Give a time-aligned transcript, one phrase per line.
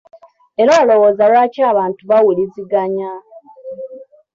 [0.61, 3.11] Era olwooza lwaki abantu bawuliziganya?